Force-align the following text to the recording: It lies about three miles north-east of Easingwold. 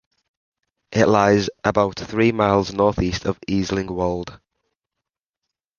It 0.91 1.05
lies 1.05 1.51
about 1.63 1.99
three 1.99 2.31
miles 2.31 2.73
north-east 2.73 3.25
of 3.25 3.39
Easingwold. 3.41 4.39